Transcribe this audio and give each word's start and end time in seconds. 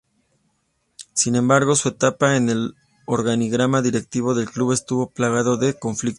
Sin 1.13 1.35
embargo, 1.35 1.75
su 1.75 1.89
etapa 1.89 2.35
en 2.35 2.49
el 2.49 2.73
organigrama 3.05 3.83
directivo 3.83 4.33
del 4.33 4.49
club 4.49 4.71
estuvo 4.73 5.11
plagado 5.11 5.57
de 5.57 5.75
conflictos. 5.77 6.09